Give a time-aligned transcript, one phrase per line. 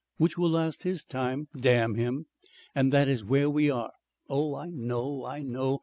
[0.17, 2.25] Which will last his time damn him!
[2.73, 3.91] And that is where we are....
[4.27, 4.55] Oh!
[4.55, 5.25] I know!
[5.27, 5.79] I know!....